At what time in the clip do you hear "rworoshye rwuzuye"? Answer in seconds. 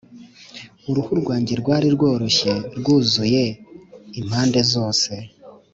1.95-3.43